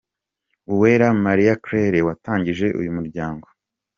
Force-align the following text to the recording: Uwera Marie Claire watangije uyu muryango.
Uwera 0.73 1.07
Marie 1.23 1.53
Claire 1.63 1.99
watangije 2.07 2.67
uyu 2.79 2.91
muryango. 2.97 3.47